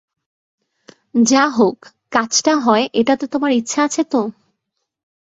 [1.25, 1.77] যা হোক,
[2.11, 4.21] কাজটা হয় এটাতে তোমার ইচ্ছা আছে তো?